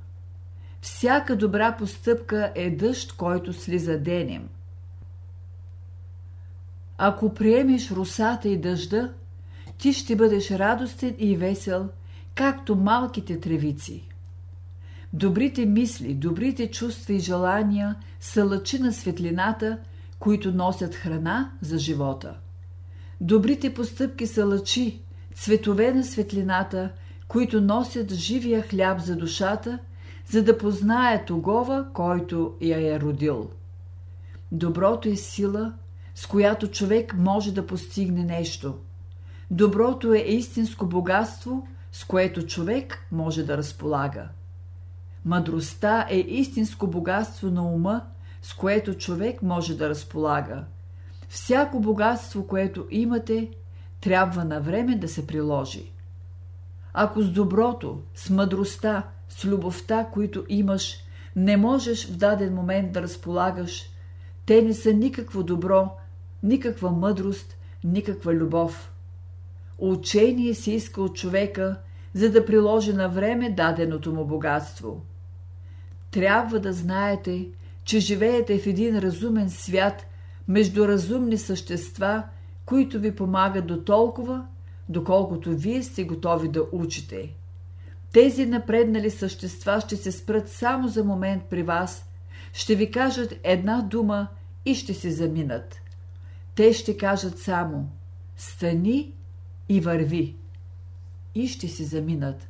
Всяка 0.81 1.37
добра 1.37 1.77
постъпка 1.77 2.53
е 2.55 2.71
дъжд, 2.71 3.13
който 3.13 3.53
слиза 3.53 3.99
денем. 3.99 4.49
Ако 6.99 7.35
приемеш 7.35 7.91
русата 7.91 8.49
и 8.49 8.61
дъжда, 8.61 9.13
ти 9.79 9.93
ще 9.93 10.17
бъдеш 10.17 10.51
радостен 10.51 11.15
и 11.19 11.37
весел, 11.37 11.89
както 12.35 12.77
малките 12.77 13.41
тревици. 13.41 14.09
Добрите 15.13 15.67
мисли, 15.67 16.15
добрите 16.15 16.71
чувства 16.71 17.15
и 17.15 17.19
желания 17.19 17.97
са 18.21 18.45
лъчи 18.45 18.79
на 18.79 18.93
светлината, 18.93 19.79
които 20.19 20.53
носят 20.53 20.95
храна 20.95 21.51
за 21.61 21.79
живота. 21.79 22.35
Добрите 23.21 23.75
постъпки 23.75 24.27
са 24.27 24.47
лъчи, 24.47 25.01
цветове 25.35 25.93
на 25.93 26.05
светлината, 26.05 26.91
които 27.29 27.61
носят 27.61 28.15
живия 28.15 28.63
хляб 28.63 29.01
за 29.01 29.17
душата, 29.17 29.79
за 30.27 30.43
да 30.45 30.59
познае 30.59 31.25
тогова, 31.25 31.87
който 31.93 32.55
я 32.61 32.95
е 32.95 33.01
родил. 33.01 33.51
Доброто 34.53 35.09
е 35.09 35.17
сила, 35.17 35.73
с 36.17 36.27
която 36.27 36.71
човек 36.71 37.15
може 37.19 37.55
да 37.55 37.67
постигне 37.67 38.25
нещо. 38.25 38.75
Доброто 39.51 40.15
е 40.15 40.19
истинско 40.19 40.87
богатство, 40.87 41.69
с 41.93 42.05
което 42.05 42.47
човек 42.47 43.07
може 43.13 43.43
да 43.43 43.57
разполага. 43.57 44.29
Мъдростта 45.25 46.07
е 46.11 46.19
истинско 46.19 46.87
богатство 46.87 47.51
на 47.51 47.73
ума, 47.73 48.03
с 48.43 48.55
което 48.55 48.95
човек 48.95 49.43
може 49.43 49.77
да 49.77 49.89
разполага– 49.89 50.65
Всяко 51.29 51.81
богатство, 51.81 52.47
което 52.47 52.87
имате, 52.91 53.51
трябва 54.01 54.45
на 54.45 54.61
време 54.61 54.97
да 54.97 55.09
се 55.09 55.27
приложи. 55.27 55.93
Ако 56.95 57.23
с 57.23 57.31
доброто, 57.31 58.01
с 58.15 58.31
мъдростта, 58.31 59.03
с 59.29 59.45
любовта, 59.45 60.07
които 60.13 60.45
имаш, 60.49 60.99
не 61.37 61.57
можеш 61.57 62.09
в 62.09 62.17
даден 62.17 62.55
момент 62.55 62.93
да 62.93 63.03
разполагаш, 63.03 63.91
те 64.47 64.63
не 64.63 64.75
са 64.75 64.93
никакво 64.93 65.43
добро, 65.43 65.97
никаква 66.47 66.91
мъдрост, 66.91 67.57
никаква 67.85 68.35
любов. 68.35 68.93
Учение 69.79 70.55
се 70.55 70.73
иска 70.73 71.03
от 71.03 71.17
човека, 71.17 71.81
за 72.15 72.31
да 72.31 72.45
приложи 72.45 72.93
на 72.93 73.09
време 73.09 73.51
даденото 73.51 74.13
му 74.13 74.25
богатство. 74.25 75.05
Трябва 76.11 76.61
да 76.61 76.73
знаете, 76.73 77.49
че 77.85 77.99
живеете 77.99 78.59
в 78.59 78.67
един 78.67 78.99
разумен 78.99 79.51
свят– 79.51 80.07
между 80.49 80.89
разумни 80.89 81.39
същества, 81.39 82.23
които 82.67 83.01
ви 83.01 83.15
помагат 83.15 83.67
до 83.67 83.85
толкова, 83.85 84.47
доколкото 84.89 85.51
вие 85.51 85.83
сте 85.83 86.05
готови 86.05 86.49
да 86.49 86.65
учите. 86.73 87.35
Тези 88.13 88.47
напреднали 88.47 89.11
същества 89.11 89.81
ще 89.81 89.97
се 89.97 90.13
спрат 90.13 90.49
само 90.49 90.89
за 90.89 91.05
момент 91.05 91.43
при 91.51 91.63
вас, 91.63 92.11
ще 92.53 92.75
ви 92.75 92.91
кажат 92.91 93.35
една 93.45 93.83
дума 93.83 94.29
и 94.65 94.75
ще 94.75 94.95
се 94.95 95.11
заминат. 95.11 95.81
Те 96.57 96.73
ще 96.73 96.97
кажат 96.97 97.39
само 97.39 97.89
«Стани 98.37 99.13
и 99.69 99.81
върви» 99.81 100.37
и 101.35 101.49
ще 101.49 101.69
си 101.69 101.85
заминат. 101.85 102.49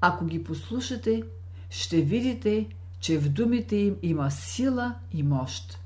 Ако 0.00 0.24
ги 0.24 0.44
послушате, 0.44 1.22
ще 1.70 2.00
видите, 2.00 2.68
че 3.00 3.18
в 3.18 3.28
думите 3.28 3.76
им 3.76 3.96
има 4.02 4.30
сила 4.30 4.94
и 5.12 5.22
мощ. 5.22 5.78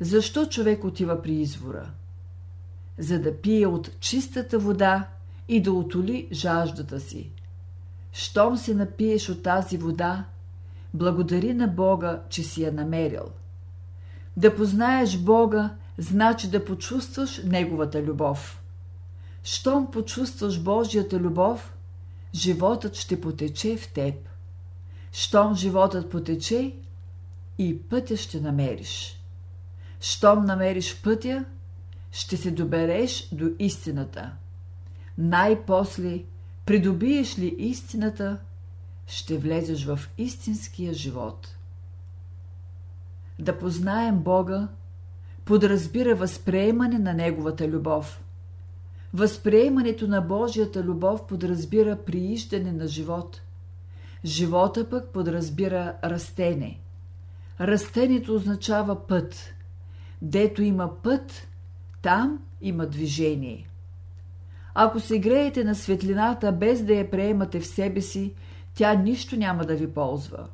Защо 0.00 0.46
човек 0.46 0.84
отива 0.84 1.22
при 1.22 1.32
извора? 1.32 1.90
За 2.98 3.20
да 3.20 3.40
пие 3.40 3.66
от 3.66 4.00
чистата 4.00 4.58
вода 4.58 5.08
и 5.48 5.62
да 5.62 5.72
отоли 5.72 6.28
жаждата 6.32 7.00
си. 7.00 7.30
Щом 8.12 8.56
се 8.56 8.74
напиеш 8.74 9.28
от 9.28 9.42
тази 9.42 9.76
вода, 9.76 10.24
благодари 10.94 11.54
на 11.54 11.68
Бога, 11.68 12.22
че 12.28 12.42
си 12.42 12.62
я 12.62 12.72
намерил. 12.72 13.24
Да 14.36 14.56
познаеш 14.56 15.18
Бога, 15.18 15.76
значи 15.98 16.50
да 16.50 16.64
почувстваш 16.64 17.42
Неговата 17.44 18.02
любов. 18.02 18.62
Щом 19.42 19.90
почувстваш 19.90 20.60
Божията 20.60 21.18
любов, 21.18 21.74
животът 22.34 22.96
ще 22.96 23.20
потече 23.20 23.76
в 23.76 23.92
теб. 23.92 24.14
Щом 25.12 25.54
животът 25.54 26.10
потече, 26.10 26.74
и 27.58 27.82
пътя 27.82 28.16
ще 28.16 28.40
намериш. 28.40 29.20
Щом 30.00 30.44
намериш 30.44 31.02
пътя, 31.02 31.44
ще 32.12 32.36
се 32.36 32.50
добереш 32.50 33.28
до 33.32 33.50
истината. 33.58 34.32
Най-после, 35.18 36.22
придобиеш 36.66 37.38
ли 37.38 37.54
истината, 37.58 38.38
ще 39.06 39.38
влезеш 39.38 39.84
в 39.84 40.00
истинския 40.18 40.94
живот. 40.94 41.56
Да 43.38 43.58
познаем 43.58 44.18
Бога, 44.18 44.68
подразбира 45.46 46.14
възприемане 46.14 46.98
на 46.98 47.14
Неговата 47.14 47.68
любов. 47.68 48.22
Възприемането 49.14 50.08
на 50.08 50.20
Божията 50.20 50.82
любов 50.82 51.26
подразбира 51.26 51.96
прииждане 51.96 52.72
на 52.72 52.86
живот. 52.86 53.40
Живота 54.24 54.90
пък 54.90 55.08
подразбира 55.08 55.94
растене. 56.04 56.80
Растението 57.60 58.34
означава 58.34 59.06
път. 59.06 59.54
Дето 60.22 60.62
има 60.62 61.02
път, 61.02 61.48
там 62.02 62.38
има 62.60 62.86
движение. 62.86 63.68
Ако 64.74 65.00
се 65.00 65.18
греете 65.18 65.64
на 65.64 65.74
светлината 65.74 66.52
без 66.52 66.84
да 66.84 66.94
я 66.94 67.10
приемате 67.10 67.60
в 67.60 67.66
себе 67.66 68.00
си, 68.00 68.34
тя 68.74 68.94
нищо 68.94 69.36
няма 69.36 69.64
да 69.64 69.74
ви 69.74 69.92
ползва. 69.92 70.48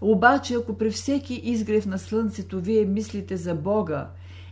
Обаче, 0.00 0.54
ако 0.54 0.78
при 0.78 0.90
всеки 0.90 1.34
изгрев 1.34 1.86
на 1.86 1.98
слънцето 1.98 2.60
вие 2.60 2.84
мислите 2.84 3.36
за 3.36 3.54
Бога, 3.54 4.08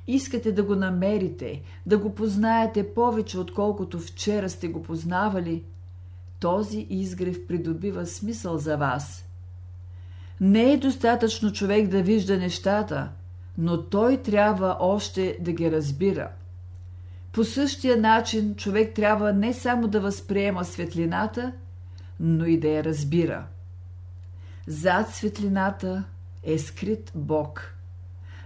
искате 0.06 0.52
да 0.52 0.62
го 0.62 0.74
намерите, 0.74 1.62
да 1.86 1.98
го 1.98 2.14
познаете 2.14 2.94
повече, 2.94 3.38
отколкото 3.38 3.98
вчера 3.98 4.50
сте 4.50 4.68
го 4.68 4.82
познавали, 4.82 5.62
този 6.40 6.86
изгрев 6.90 7.46
придобива 7.46 8.06
смисъл 8.06 8.58
за 8.58 8.76
вас. 8.76 9.28
Не 10.40 10.72
е 10.72 10.76
достатъчно 10.76 11.52
човек 11.52 11.88
да 11.88 12.02
вижда 12.02 12.38
нещата, 12.38 13.08
но 13.58 13.82
той 13.82 14.16
трябва 14.16 14.76
още 14.80 15.38
да 15.40 15.52
ги 15.52 15.72
разбира. 15.72 16.30
По 17.32 17.44
същия 17.44 17.96
начин 17.96 18.54
човек 18.54 18.94
трябва 18.94 19.32
не 19.32 19.52
само 19.52 19.88
да 19.88 20.00
възприема 20.00 20.64
светлината, 20.64 21.52
но 22.20 22.44
и 22.44 22.60
да 22.60 22.68
я 22.68 22.84
разбира. 22.84 23.46
Зад 24.66 25.10
светлината 25.10 26.04
е 26.42 26.58
скрит 26.58 27.12
Бог. 27.14 27.74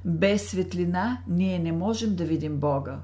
Без 0.05 0.51
светлина 0.51 1.23
ние 1.29 1.59
не 1.59 1.73
можем 1.73 2.17
да 2.17 2.25
видим 2.25 2.57
Бога. 2.57 2.99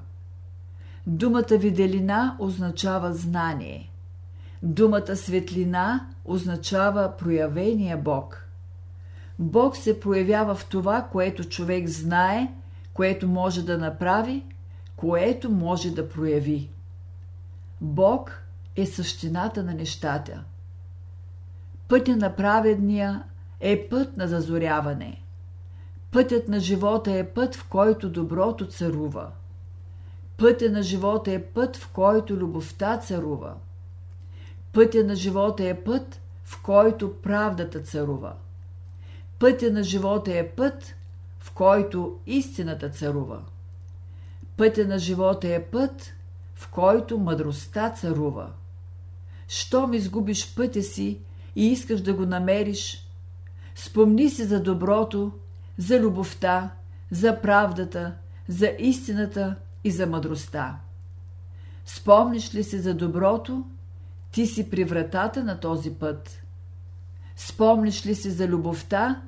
Думата 1.07 1.57
виделина 1.57 2.35
означава 2.39 3.13
знание. 3.13 3.91
Думата 4.63 5.15
светлина 5.15 6.07
означава 6.25 7.17
проявения 7.17 7.97
Бог. 7.97 8.47
Бог 9.39 9.77
се 9.77 9.99
проявява 9.99 10.55
в 10.55 10.65
това, 10.65 11.07
което 11.11 11.43
човек 11.43 11.87
знае, 11.87 12.53
което 12.93 13.27
може 13.27 13.65
да 13.65 13.77
направи, 13.77 14.43
което 14.95 15.49
може 15.49 15.91
да 15.91 16.09
прояви. 16.09 16.69
Бог 17.81 18.41
е 18.75 18.85
същината 18.85 19.63
на 19.63 19.73
нещата– 19.73 20.43
Пътя 21.87 22.17
на 22.17 22.35
праведния 22.35 23.23
е 23.59 23.89
път 23.89 24.17
на 24.17 24.27
зазоряване. 24.27 25.21
Пътят 26.11 26.47
на 26.47 26.59
живота 26.59 27.11
е 27.11 27.23
път, 27.23 27.55
в 27.55 27.67
който 27.69 28.09
доброто 28.09 28.67
царува. 28.67 29.31
Пътя 30.37 30.69
на 30.69 30.83
живота 30.83 31.31
е 31.31 31.43
път, 31.43 31.77
в 31.77 31.89
който 31.89 32.33
любовта 32.33 32.97
царува. 32.97 33.53
Пътя 34.73 35.03
на 35.03 35.15
живота 35.15 35.63
е 35.63 35.83
път, 35.83 36.21
в 36.45 36.61
който 36.61 37.13
правдата 37.21 37.79
царува. 37.79 38.33
Пътя 39.39 39.71
на 39.71 39.83
живота 39.83 40.37
е 40.37 40.47
път, 40.47 40.95
в 41.39 41.51
който 41.51 42.19
истината 42.25 42.89
царува. 42.89 43.41
Пътя 44.57 44.85
на 44.87 44.99
живота 44.99 45.47
е 45.47 45.63
път, 45.63 46.13
в 46.55 46.69
който 46.69 47.17
мъдростта 47.17 47.89
царува. 47.89 48.51
Щом 49.47 49.93
изгубиш 49.93 50.55
пътя 50.55 50.83
си, 50.83 51.19
и 51.55 51.67
искаш 51.67 52.01
да 52.01 52.13
го 52.13 52.25
намериш, 52.25 53.09
спомни 53.75 54.29
си 54.29 54.43
за 54.43 54.63
доброто, 54.63 55.31
за 55.77 55.99
любовта, 55.99 56.71
за 57.11 57.41
правдата, 57.41 58.13
за 58.47 58.71
истината 58.79 59.55
и 59.83 59.91
за 59.91 60.07
мъдростта. 60.07 60.79
Спомниш 61.85 62.55
ли 62.55 62.63
си 62.63 62.79
за 62.79 62.93
доброто, 62.93 63.63
ти 64.31 64.45
си 64.45 64.69
при 64.69 64.83
вратата 64.83 65.43
на 65.43 65.59
този 65.59 65.93
път. 65.93 66.41
Спомниш 67.35 68.05
ли 68.05 68.15
си 68.15 68.31
за 68.31 68.47
любовта, 68.47 69.21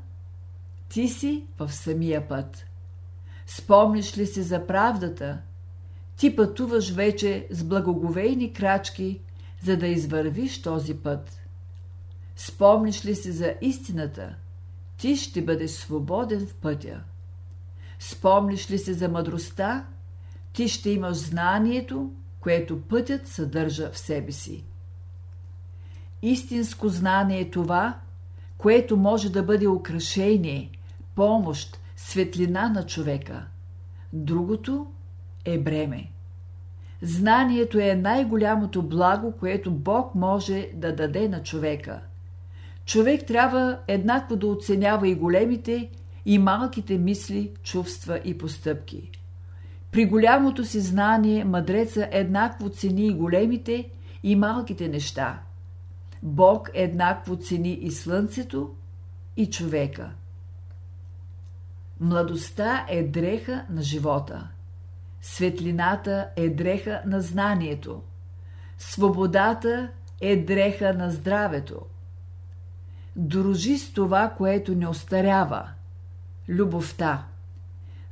ти 0.90 1.08
си 1.08 1.46
в 1.60 1.74
самия 1.74 2.28
път. 2.28 2.66
Спомниш 3.48 4.18
ли 4.18 4.26
си 4.28 4.44
за 4.44 4.68
правдата, 4.68 5.38
ти 6.18 6.36
пътуваш 6.36 6.92
вече 6.92 7.48
с 7.52 7.63
благоговейни 7.63 8.54
крачки, 8.54 9.20
за 9.63 9.78
да 9.78 9.88
извървиш 9.88 10.62
този 10.62 10.94
път. 10.94 11.37
Спомниш 12.39 13.06
ли 13.06 13.15
си 13.15 13.32
за 13.32 13.54
истината, 13.62 14.36
ти 14.97 15.15
ще 15.15 15.41
бъдеш 15.41 15.71
свободен 15.71 16.47
в 16.47 16.54
пътя. 16.54 17.02
Спомниш 18.00 18.71
ли 18.71 18.78
си 18.78 18.93
за 18.93 19.10
мъдростта, 19.10 19.86
ти 20.54 20.67
ще 20.67 20.89
имаш 20.89 21.17
знанието, 21.17 22.12
което 22.39 22.82
пътят 22.82 23.28
съдържа 23.28 23.91
в 23.91 23.97
себе 23.97 24.32
си. 24.32 24.65
Истинско 26.21 26.89
знание 26.89 27.39
е 27.39 27.50
това, 27.50 28.00
което 28.58 28.97
може 28.97 29.32
да 29.32 29.43
бъде 29.43 29.67
украшение, 29.67 30.71
помощ, 31.15 31.80
светлина 31.95 32.69
на 32.69 32.86
човека. 32.86 33.45
Другото 34.13 34.88
е 35.45 35.60
бреме. 35.60 36.12
Знанието 37.02 37.80
е 37.80 37.95
най-голямото 37.95 38.84
благо, 38.84 39.32
което 39.39 39.71
Бог 39.71 40.15
може 40.15 40.69
да 40.73 40.95
даде 40.95 41.30
на 41.30 41.43
човека– 41.43 42.02
човек 42.88 43.26
трябва 43.26 43.80
еднакво 43.88 44.36
да 44.36 44.47
оценява 44.47 45.08
и 45.08 45.15
големите, 45.15 45.89
и 46.26 46.39
малките 46.39 46.97
мисли, 46.97 47.52
чувства 47.63 48.19
и 48.26 48.38
постъпки. 48.38 49.12
При 49.91 50.06
голямото 50.06 50.65
си 50.65 50.80
знание 50.80 51.45
мъдреца 51.45 52.08
еднакво 52.12 52.69
цени 52.69 53.08
и 53.08 53.13
големите, 53.13 53.89
и 54.23 54.36
малките 54.36 54.88
неща. 54.88 55.39
Бог 56.23 56.69
еднакво 56.73 57.36
цени 57.36 57.73
и 57.73 57.91
слънцето, 57.91 58.76
и 59.38 59.50
човека. 59.50 60.12
Младостта 62.00 62.86
е 62.89 63.04
дреха 63.04 63.65
на 63.69 63.82
живота. 63.82 64.47
Светлината 65.21 66.30
е 66.36 66.50
дреха 66.50 67.02
на 67.06 67.21
знанието. 67.21 68.02
Свободата 68.78 69.89
е 70.21 70.36
дреха 70.36 70.93
на 70.93 71.12
здравето. 71.12 71.82
Дружи 73.17 73.77
с 73.77 73.93
това, 73.93 74.30
което 74.38 74.75
не 74.75 74.88
остарява– 74.88 75.69
любовта. 76.49 77.25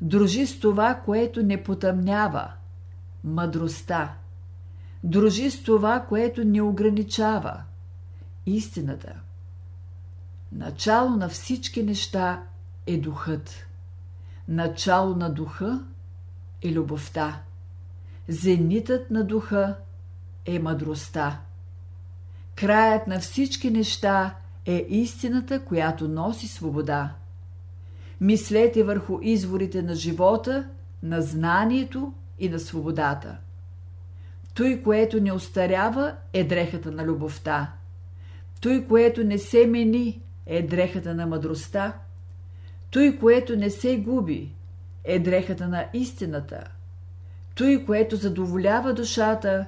Дружи 0.02 0.48
с 0.48 0.60
това, 0.60 1.02
което 1.06 1.44
не 1.44 1.64
потъмнява– 1.64 2.52
мъдростта. 3.24 4.14
Дружи 5.04 5.52
с 5.52 5.64
това, 5.64 6.06
което 6.10 6.46
не 6.46 6.62
ограничава– 6.62 7.64
истината. 8.46 9.14
Начало 10.52 11.10
на 11.10 11.30
всички 11.30 11.84
неща 11.84 12.44
е 12.88 12.98
духът. 12.98 13.66
Начало 14.48 15.16
на 15.16 15.34
духа 15.34 15.84
е 16.62 16.72
любовта. 16.72 17.42
Зенитът 18.28 19.12
на 19.12 19.24
духа 19.24 19.76
е 20.46 20.60
мъдростта. 20.60 21.40
Краят 22.56 23.08
на 23.08 23.20
всички 23.20 23.72
неща 23.72 24.36
е 24.66 24.86
истината, 24.90 25.60
която 25.60 26.08
носи 26.08 26.48
свобода. 26.48 27.14
Мислете 28.22 28.84
върху 28.84 29.20
изворите 29.22 29.82
на 29.82 29.96
живота, 29.96 30.68
на 31.04 31.22
знанието 31.22 32.14
и 32.40 32.50
на 32.50 32.60
свободата. 32.60 33.38
Той, 34.54 34.82
което 34.84 35.22
не 35.22 35.32
остарява, 35.32 36.16
е 36.34 36.44
дрехата 36.44 36.92
на 36.92 37.04
любовта. 37.06 37.74
Той, 38.62 38.86
което 38.88 39.24
не 39.24 39.38
се 39.38 39.68
мени, 39.68 40.22
е 40.46 40.62
дрехата 40.62 41.14
на 41.14 41.28
мъдростта. 41.28 41.94
Той, 42.92 43.18
което 43.20 43.56
не 43.56 43.70
се 43.70 43.98
губи, 43.98 44.52
е 45.04 45.20
дрехата 45.20 45.68
на 45.68 45.86
истината. 45.94 46.64
Той, 47.56 47.86
което 47.86 48.16
задоволява 48.16 48.94
душата, 48.94 49.66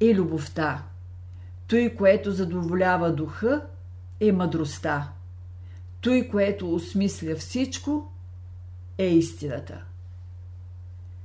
е 0.00 0.14
любовта. 0.14 0.82
Той, 1.66 1.94
което 1.98 2.32
задоволява 2.32 3.12
духа, 3.12 3.62
е 4.20 4.32
мъдростта. 4.32 5.12
Той, 6.00 6.28
което 6.28 6.74
осмисля 6.74 7.36
всичко, 7.36 8.12
е 8.98 9.06
истината. 9.06 9.84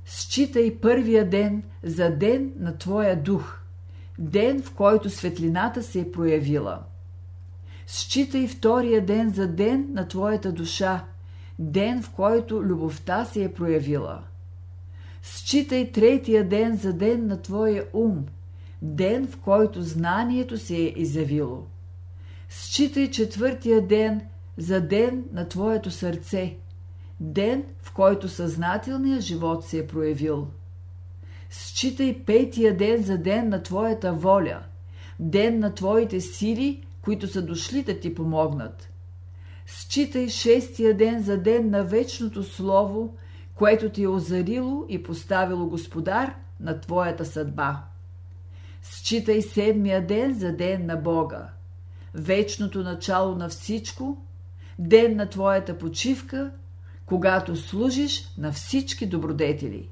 Считай 0.04 0.78
първия 0.80 1.30
ден 1.30 1.62
за 1.82 2.10
ден 2.10 2.52
на 2.58 2.78
твоя 2.78 3.22
дух, 3.22 3.58
ден 4.18 4.62
в 4.62 4.74
който 4.74 5.10
светлината 5.10 5.82
се 5.82 6.00
е 6.00 6.12
проявила. 6.12 6.82
Считай 7.86 8.48
втория 8.48 9.06
ден 9.06 9.30
за 9.30 9.48
ден 9.48 9.86
на 9.92 10.08
твоята 10.08 10.52
душа, 10.52 11.04
ден 11.58 12.02
в 12.02 12.10
който 12.10 12.62
любовта 12.62 13.24
се 13.24 13.44
е 13.44 13.52
проявила. 13.52 14.22
Считай 15.22 15.92
третия 15.92 16.48
ден 16.48 16.76
за 16.76 16.92
ден 16.92 17.26
на 17.26 17.42
твоя 17.42 17.84
ум, 17.92 18.26
ден 18.82 19.26
в 19.26 19.36
който 19.36 19.82
знанието 19.82 20.58
се 20.58 20.76
е 20.76 20.92
изявило. 20.96 21.66
Считай 22.48 23.10
четвъртия 23.10 23.86
ден 23.86 24.20
за 24.56 24.80
ден 24.80 25.24
на 25.32 25.48
твоето 25.48 25.90
сърце, 25.90 26.56
ден 27.20 27.64
в 27.82 27.92
който 27.92 28.28
съзнателният 28.28 29.22
живот 29.22 29.64
се 29.64 29.78
е 29.78 29.86
проявил. 29.86 30.48
Считай 31.50 32.22
петия 32.26 32.76
ден 32.76 33.02
за 33.02 33.18
ден 33.18 33.48
на 33.48 33.62
твоята 33.62 34.12
воля, 34.12 34.62
ден 35.20 35.58
на 35.58 35.74
твоите 35.74 36.20
сили, 36.20 36.86
които 37.02 37.26
са 37.26 37.42
дошли 37.42 37.82
да 37.82 38.00
ти 38.00 38.14
помогнат. 38.14 38.90
Считай 39.66 40.28
шестия 40.28 40.96
ден 40.96 41.22
за 41.22 41.38
ден 41.38 41.70
на 41.70 41.84
вечното 41.84 42.42
слово, 42.42 43.16
което 43.54 43.90
ти 43.90 44.02
е 44.02 44.08
озарило 44.08 44.86
и 44.88 45.02
поставило 45.02 45.68
Господар 45.68 46.34
на 46.60 46.80
твоята 46.80 47.24
съдба. 47.24 47.84
Считай 48.82 49.42
седмия 49.42 50.06
ден 50.06 50.38
за 50.38 50.52
ден 50.52 50.86
на 50.86 50.96
Бога, 50.96 51.48
вечното 52.14 52.82
начало 52.82 53.34
на 53.34 53.48
всичко, 53.48 54.24
ден 54.78 55.16
на 55.16 55.28
твоята 55.28 55.78
почивка, 55.78 56.50
когато 57.06 57.56
служиш 57.56 58.34
на 58.38 58.52
всички 58.52 59.06
добродетели. 59.06 59.88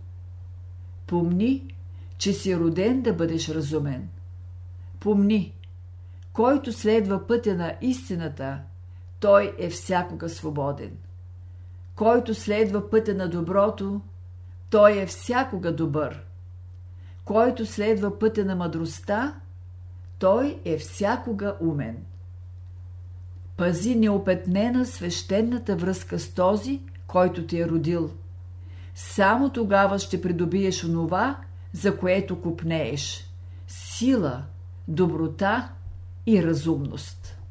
Помни, 1.07 1.75
че 2.19 2.33
си 2.33 2.57
роден 2.57 3.03
да 3.03 3.13
бъдеш 3.13 3.49
разумен. 3.49 4.09
Помни, 5.01 5.55
който 6.33 6.73
следва 6.73 7.27
пътя 7.27 7.55
на 7.55 7.75
истината, 7.81 8.61
той 9.21 9.55
е 9.59 9.71
всякога 9.71 10.29
свободен. 10.29 10.97
Който 11.95 12.35
следва 12.35 12.91
пътя 12.91 13.15
на 13.15 13.29
доброто, 13.29 14.01
той 14.71 14.99
е 14.99 15.07
всякога 15.07 15.77
добър. 15.77 16.25
Който 17.25 17.67
следва 17.67 18.19
пътя 18.19 18.45
на 18.45 18.57
мъдростта, 18.57 19.41
той 20.19 20.61
е 20.65 20.79
всякога 20.79 21.57
умен. 21.61 22.05
Пази 23.57 23.95
неопетнена 23.95 24.87
свещената 24.87 25.77
връзка 25.77 26.19
с 26.19 26.35
този, 26.35 26.81
който 27.07 27.47
ти 27.47 27.61
е 27.61 27.69
родил. 27.69 28.11
Само 28.95 29.51
тогава 29.51 29.99
ще 29.99 30.21
придобиеш 30.23 30.85
онова, 30.85 31.41
за 31.73 31.99
което 31.99 32.41
купнееш– 32.41 33.27
сила, 33.67 34.43
доброта 34.89 35.73
и 36.27 36.43
разумност. 36.43 37.42